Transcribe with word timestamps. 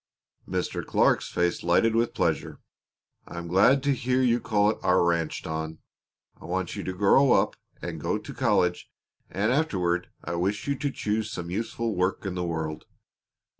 Mr. 0.47 0.83
Clark's 0.83 1.29
face 1.29 1.61
lighted 1.61 1.93
with 1.95 2.15
pleasure. 2.15 2.57
"I 3.27 3.37
am 3.37 3.45
glad 3.47 3.83
to 3.83 3.93
hear 3.93 4.23
you 4.23 4.39
call 4.39 4.71
it 4.71 4.79
our 4.81 5.03
ranch, 5.05 5.43
Don," 5.43 5.69
he 5.69 5.75
said. 5.75 6.41
"I 6.41 6.45
want 6.45 6.75
you 6.75 6.83
to 6.83 6.91
grow 6.93 7.33
up 7.33 7.55
and 7.83 8.01
go 8.01 8.17
to 8.17 8.33
college 8.33 8.89
and 9.29 9.51
afterward 9.51 10.09
I 10.23 10.33
wish 10.37 10.65
you 10.67 10.73
to 10.75 10.89
choose 10.89 11.29
some 11.29 11.51
useful 11.51 11.95
work 11.95 12.25
in 12.25 12.33
the 12.33 12.43
world. 12.43 12.85